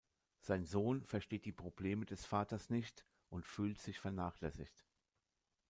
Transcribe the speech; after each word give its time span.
Sein 0.39 0.65
Sohn 0.65 1.05
versteht 1.05 1.45
die 1.45 1.51
Probleme 1.51 2.07
des 2.07 2.25
Vaters 2.25 2.71
nicht 2.71 3.05
und 3.29 3.45
fühlt 3.45 3.77
sich 3.79 3.99
vernachlässigt. 3.99 4.87